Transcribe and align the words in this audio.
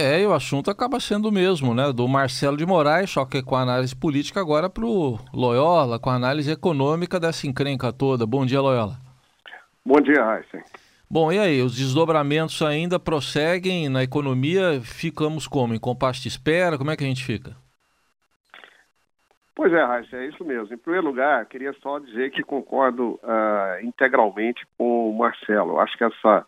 É, 0.00 0.22
e 0.22 0.26
o 0.26 0.32
assunto 0.32 0.70
acaba 0.70 0.98
sendo 0.98 1.28
o 1.28 1.32
mesmo, 1.32 1.74
né? 1.74 1.92
Do 1.92 2.08
Marcelo 2.08 2.56
de 2.56 2.64
Moraes, 2.64 3.10
só 3.10 3.26
que 3.26 3.42
com 3.42 3.54
a 3.54 3.60
análise 3.60 3.94
política 3.94 4.40
agora 4.40 4.70
para 4.70 4.86
o 4.86 5.18
Loyola, 5.30 5.98
com 5.98 6.08
a 6.08 6.14
análise 6.14 6.50
econômica 6.50 7.20
dessa 7.20 7.46
encrenca 7.46 7.92
toda. 7.92 8.24
Bom 8.24 8.46
dia, 8.46 8.62
Loyola. 8.62 8.94
Bom 9.84 10.00
dia, 10.00 10.24
Raíssa. 10.24 10.62
Bom, 11.10 11.30
e 11.30 11.38
aí, 11.38 11.60
os 11.60 11.76
desdobramentos 11.76 12.62
ainda 12.62 12.98
prosseguem 12.98 13.90
na 13.90 14.02
economia? 14.02 14.80
Ficamos 14.80 15.46
como? 15.46 15.74
Em 15.74 15.78
compasso 15.78 16.22
de 16.22 16.28
espera? 16.28 16.78
Como 16.78 16.90
é 16.90 16.96
que 16.96 17.04
a 17.04 17.06
gente 17.06 17.22
fica? 17.22 17.54
Pois 19.54 19.70
é, 19.70 19.84
Raíssa, 19.84 20.16
é 20.16 20.28
isso 20.28 20.42
mesmo. 20.42 20.72
Em 20.72 20.78
primeiro 20.78 21.08
lugar, 21.08 21.44
queria 21.44 21.74
só 21.82 21.98
dizer 21.98 22.30
que 22.30 22.42
concordo 22.42 23.20
uh, 23.22 23.84
integralmente 23.84 24.66
com 24.78 25.10
o 25.10 25.18
Marcelo. 25.18 25.78
Acho 25.78 25.98
que 25.98 26.04
essa 26.04 26.46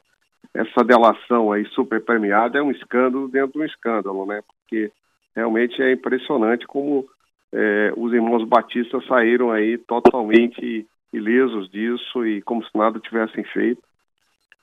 essa 0.54 0.84
delação 0.84 1.50
aí 1.50 1.64
super 1.66 2.02
premiada 2.04 2.58
é 2.58 2.62
um 2.62 2.70
escândalo 2.70 3.28
dentro 3.28 3.52
de 3.52 3.58
um 3.58 3.64
escândalo, 3.64 4.26
né? 4.26 4.42
Porque 4.46 4.92
realmente 5.34 5.82
é 5.82 5.92
impressionante 5.92 6.66
como 6.66 7.06
é, 7.52 7.92
os 7.96 8.12
irmãos 8.12 8.46
Batistas 8.46 9.04
saíram 9.06 9.50
aí 9.50 9.78
totalmente 9.78 10.86
ilesos 11.12 11.70
disso 11.70 12.26
e 12.26 12.42
como 12.42 12.64
se 12.64 12.70
nada 12.76 13.00
tivessem 13.00 13.44
feito 13.44 13.82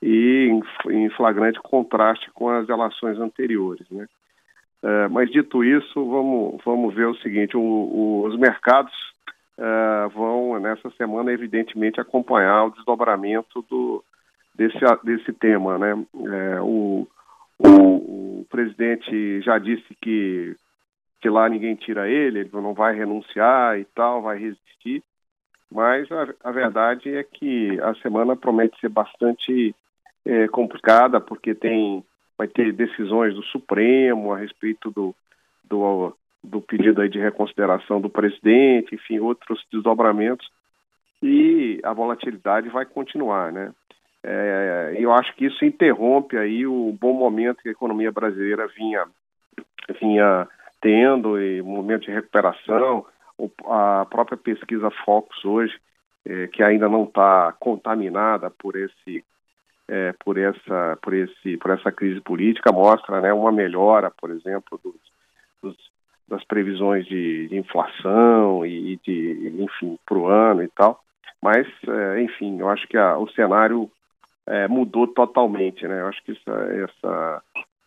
e 0.02 0.48
em, 0.48 0.62
em 0.92 1.10
flagrante 1.10 1.60
contraste 1.60 2.30
com 2.32 2.48
as 2.48 2.66
delações 2.66 3.18
anteriores, 3.18 3.86
né? 3.90 4.06
É, 4.82 5.08
mas 5.08 5.30
dito 5.30 5.62
isso, 5.62 5.92
vamos, 6.08 6.58
vamos 6.64 6.94
ver 6.94 7.06
o 7.06 7.16
seguinte: 7.16 7.56
o, 7.56 7.60
o, 7.60 8.24
os 8.26 8.38
mercados 8.38 8.92
é, 9.58 10.08
vão 10.14 10.58
nessa 10.58 10.88
semana, 10.92 11.32
evidentemente, 11.32 12.00
acompanhar 12.00 12.64
o 12.64 12.70
desdobramento 12.70 13.62
do, 13.68 14.02
desse, 14.60 14.78
desse 15.02 15.32
tema. 15.32 15.78
Né? 15.78 16.06
É, 16.14 16.60
o, 16.60 17.08
o, 17.58 18.40
o, 18.40 18.46
presidente 18.50 19.40
já 19.40 19.58
disse 19.58 19.94
que, 20.02 20.54
que 21.20 21.30
lá 21.30 21.48
ninguém 21.48 21.74
tira 21.74 22.08
ele, 22.08 22.40
ele 22.40 22.50
não 22.52 22.74
vai 22.74 22.94
renunciar 22.94 23.78
e 23.78 23.84
tal, 23.86 24.20
vai 24.20 24.38
resistir, 24.38 25.02
mas 25.72 26.10
a, 26.12 26.34
a 26.44 26.52
verdade 26.52 27.14
é 27.14 27.22
que 27.22 27.80
a 27.80 27.94
semana 27.96 28.36
promete 28.36 28.78
ser 28.80 28.90
bastante 28.90 29.74
é, 30.26 30.46
complicada, 30.48 31.20
porque 31.20 31.54
tem 31.54 32.04
vai 32.36 32.48
ter 32.48 32.72
decisões 32.72 33.34
do 33.34 33.42
Supremo 33.44 34.32
a 34.32 34.38
respeito 34.38 34.90
do, 34.90 35.14
do, 35.62 36.16
do 36.42 36.62
pedido 36.62 37.06
de 37.06 37.18
reconsideração 37.18 38.00
do 38.00 38.08
presidente, 38.08 38.94
enfim, 38.94 39.18
outros 39.18 39.62
desdobramentos, 39.70 40.50
e 41.22 41.78
a 41.82 41.92
volatilidade 41.92 42.70
vai 42.70 42.86
continuar, 42.86 43.52
né? 43.52 43.74
É, 44.22 44.96
eu 44.98 45.12
acho 45.12 45.34
que 45.34 45.46
isso 45.46 45.64
interrompe 45.64 46.36
aí 46.36 46.66
o 46.66 46.92
bom 47.00 47.12
momento 47.12 47.62
que 47.62 47.68
a 47.68 47.72
economia 47.72 48.12
brasileira 48.12 48.66
vinha, 48.68 49.06
vinha 50.00 50.46
tendo, 50.80 51.40
e 51.40 51.62
momento 51.62 52.02
de 52.02 52.12
recuperação. 52.12 53.06
A 53.66 54.06
própria 54.10 54.36
pesquisa 54.36 54.90
Focus 55.04 55.44
hoje, 55.44 55.74
é, 56.26 56.46
que 56.48 56.62
ainda 56.62 56.88
não 56.88 57.04
está 57.04 57.54
contaminada 57.58 58.50
por 58.50 58.76
esse 58.76 59.24
é, 59.88 60.14
por 60.24 60.38
essa 60.38 60.98
por 61.02 61.14
esse 61.14 61.56
por 61.56 61.70
essa 61.72 61.90
crise 61.90 62.20
política 62.20 62.70
mostra 62.70 63.20
né 63.20 63.32
uma 63.32 63.50
melhora 63.50 64.10
por 64.10 64.30
exemplo 64.30 64.78
dos, 64.84 64.94
dos 65.62 65.76
das 66.28 66.44
previsões 66.44 67.04
de, 67.06 67.48
de 67.48 67.56
inflação 67.56 68.64
e, 68.64 69.00
de 69.04 69.52
enfim 69.58 69.98
para 70.06 70.18
o 70.18 70.28
ano 70.28 70.62
e 70.62 70.68
tal 70.68 71.02
mas 71.42 71.66
é, 71.88 72.22
enfim 72.22 72.60
eu 72.60 72.68
acho 72.68 72.86
que 72.86 72.96
a, 72.96 73.18
o 73.18 73.28
cenário 73.30 73.90
é, 74.46 74.68
mudou 74.68 75.06
totalmente, 75.06 75.86
né? 75.86 76.00
Eu 76.00 76.06
acho 76.08 76.22
que 76.24 76.32
essa, 76.32 76.60
essa, 76.72 77.42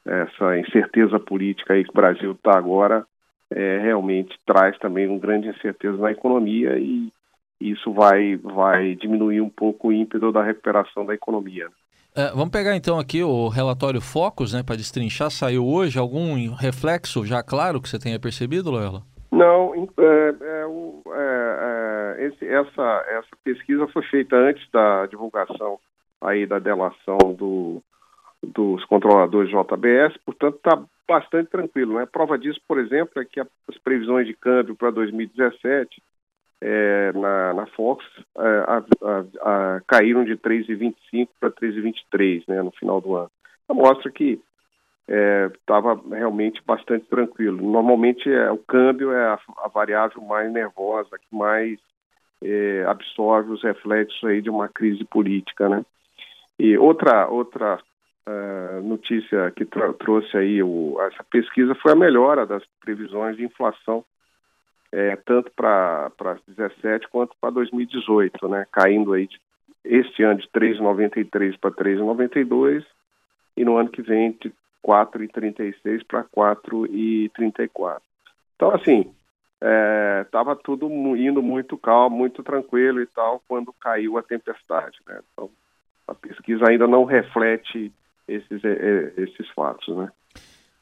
essa 0.05 0.59
incerteza 0.59 1.19
política 1.19 1.73
aí 1.73 1.83
que 1.83 1.89
o 1.89 1.93
Brasil 1.93 2.31
está 2.31 2.57
agora 2.57 3.05
é, 3.51 3.79
realmente 3.79 4.37
traz 4.45 4.77
também 4.79 5.07
uma 5.07 5.19
grande 5.19 5.47
incerteza 5.47 5.97
na 5.97 6.11
economia 6.11 6.77
e 6.77 7.11
isso 7.59 7.93
vai, 7.93 8.35
vai 8.37 8.95
diminuir 8.95 9.41
um 9.41 9.49
pouco 9.49 9.87
o 9.87 9.93
ímpeto 9.93 10.31
da 10.31 10.43
recuperação 10.43 11.05
da 11.05 11.13
economia. 11.13 11.69
É, 12.15 12.29
vamos 12.29 12.49
pegar 12.49 12.75
então 12.75 12.99
aqui 12.99 13.23
o 13.23 13.47
relatório 13.47 13.99
Focus, 13.99 14.53
né, 14.53 14.61
para 14.61 14.75
destrinchar. 14.75 15.31
Saiu 15.31 15.65
hoje 15.65 15.97
algum 15.97 16.53
reflexo 16.53 17.25
já 17.25 17.41
claro 17.41 17.81
que 17.81 17.89
você 17.89 17.97
tenha 17.97 18.19
percebido, 18.19 18.69
Loyola? 18.69 19.01
Não, 19.31 19.73
é, 19.73 20.35
é, 20.41 20.65
é, 21.11 22.17
é, 22.19 22.25
esse, 22.27 22.47
essa, 22.47 23.05
essa 23.09 23.35
pesquisa 23.43 23.87
foi 23.87 24.03
feita 24.03 24.35
antes 24.35 24.63
da 24.71 25.07
divulgação 25.07 25.79
aí 26.23 26.45
da 26.45 26.59
delação 26.59 27.17
do, 27.37 27.81
dos 28.41 28.83
controladores 28.85 29.49
JBS, 29.49 30.17
portanto 30.25 30.55
está 30.55 30.81
bastante 31.07 31.49
tranquilo. 31.49 31.95
Né? 31.95 32.05
Prova 32.05 32.37
disso, 32.37 32.59
por 32.67 32.79
exemplo, 32.79 33.21
é 33.21 33.25
que 33.25 33.39
as 33.39 33.77
previsões 33.83 34.27
de 34.27 34.33
câmbio 34.33 34.75
para 34.75 34.91
2017 34.91 36.01
é, 36.61 37.11
na, 37.13 37.53
na 37.53 37.65
Fox 37.67 38.05
é, 38.37 38.41
a, 38.41 38.83
a, 39.03 39.75
a, 39.75 39.81
caíram 39.85 40.23
de 40.23 40.37
3,25 40.37 41.27
para 41.39 41.51
3,23 41.51 42.43
né, 42.47 42.61
no 42.61 42.71
final 42.71 43.01
do 43.01 43.15
ano. 43.15 43.31
Então, 43.63 43.75
mostra 43.75 44.09
que 44.09 44.39
estava 45.05 46.01
é, 46.11 46.19
realmente 46.19 46.61
bastante 46.65 47.05
tranquilo. 47.07 47.69
Normalmente 47.69 48.31
é, 48.31 48.49
o 48.49 48.57
câmbio 48.57 49.11
é 49.11 49.25
a, 49.25 49.39
a 49.57 49.67
variável 49.67 50.21
mais 50.21 50.51
nervosa, 50.51 51.17
que 51.17 51.35
mais 51.35 51.77
é, 52.41 52.85
absorve 52.87 53.51
os 53.51 53.61
reflexos 53.61 54.23
aí 54.23 54.41
de 54.41 54.49
uma 54.49 54.69
crise 54.69 55.03
política, 55.03 55.67
né? 55.67 55.85
E 56.59 56.77
outra, 56.77 57.27
outra 57.27 57.79
uh, 58.27 58.81
notícia 58.81 59.51
que 59.51 59.65
trouxe 59.65 60.37
aí 60.37 60.61
o, 60.63 60.97
essa 61.01 61.23
pesquisa 61.23 61.75
foi 61.75 61.91
a 61.91 61.95
melhora 61.95 62.45
das 62.45 62.63
previsões 62.79 63.35
de 63.37 63.43
inflação, 63.43 64.03
é, 64.91 65.15
tanto 65.15 65.51
para 65.55 66.11
2017 66.17 67.07
quanto 67.07 67.35
para 67.41 67.49
2018, 67.49 68.47
né? 68.47 68.67
Caindo 68.71 69.13
aí 69.13 69.27
de, 69.27 69.39
este 69.83 70.23
ano 70.23 70.39
de 70.39 70.47
3,93 70.49 71.57
para 71.59 71.71
3,92 71.71 72.85
e 73.57 73.65
no 73.65 73.75
ano 73.77 73.89
que 73.89 74.01
vem 74.01 74.31
de 74.39 74.53
4,36 74.85 76.05
para 76.05 76.23
4,34. 76.23 78.01
Então, 78.55 78.71
assim, 78.71 79.13
estava 80.23 80.51
é, 80.51 80.57
tudo 80.63 80.87
indo 81.17 81.41
muito 81.41 81.77
calmo, 81.77 82.15
muito 82.15 82.43
tranquilo 82.43 83.01
e 83.01 83.05
tal, 83.07 83.41
quando 83.47 83.73
caiu 83.73 84.17
a 84.17 84.23
tempestade, 84.23 84.99
né? 85.07 85.19
Então, 85.33 85.49
a 86.07 86.13
pesquisa 86.13 86.65
ainda 86.69 86.87
não 86.87 87.05
reflete 87.05 87.91
esses, 88.27 88.63
é, 88.63 88.71
é, 88.71 89.13
esses 89.17 89.49
fatos, 89.55 89.95
né? 89.95 90.09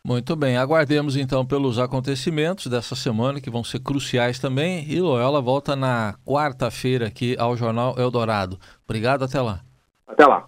Muito 0.03 0.35
bem, 0.35 0.57
aguardemos 0.57 1.15
então 1.15 1.45
pelos 1.45 1.77
acontecimentos 1.77 2.65
dessa 2.65 2.95
semana 2.95 3.39
que 3.39 3.51
vão 3.51 3.63
ser 3.63 3.79
cruciais 3.79 4.39
também. 4.39 4.83
E 4.89 4.99
Loyola 4.99 5.39
volta 5.39 5.75
na 5.75 6.15
quarta-feira 6.25 7.05
aqui 7.05 7.35
ao 7.37 7.55
Jornal 7.55 7.93
Eldorado. 7.99 8.57
Obrigado, 8.83 9.23
até 9.23 9.39
lá. 9.39 9.59
Até 10.07 10.25
lá. 10.25 10.47